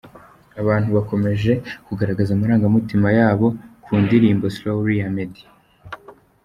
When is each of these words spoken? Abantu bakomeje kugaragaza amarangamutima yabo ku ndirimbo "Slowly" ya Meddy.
Abantu 0.61 0.89
bakomeje 0.97 1.51
kugaragaza 1.87 2.29
amarangamutima 2.33 3.07
yabo 3.19 3.47
ku 3.83 3.91
ndirimbo 4.03 4.45
"Slowly" 4.55 4.95
ya 5.01 5.09
Meddy. 5.15 5.43